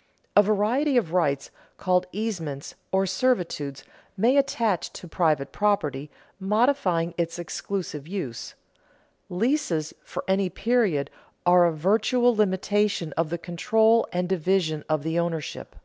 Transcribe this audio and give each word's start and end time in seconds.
_A 0.34 0.42
variety 0.42 0.96
of 0.96 1.12
rights 1.12 1.50
called 1.76 2.06
easements 2.10 2.74
or 2.90 3.04
servitudes 3.04 3.84
may 4.16 4.38
attach 4.38 4.94
to 4.94 5.06
private 5.06 5.52
property, 5.52 6.10
modifying 6.38 7.12
its 7.18 7.38
exclusive 7.38 8.08
use. 8.08 8.54
Leases 9.28 9.92
for 10.02 10.24
any 10.26 10.48
period 10.48 11.10
are 11.44 11.66
a 11.66 11.70
virtual 11.74 12.34
limitation 12.34 13.12
of 13.18 13.28
the 13.28 13.36
control 13.36 14.08
and 14.10 14.26
division 14.26 14.86
of 14.88 15.02
the 15.02 15.18
ownership. 15.18 15.76